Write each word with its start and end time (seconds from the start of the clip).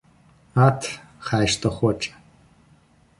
Ат, 0.67 0.81
хай 1.27 1.45
што 1.57 1.71
хоча. 1.79 2.11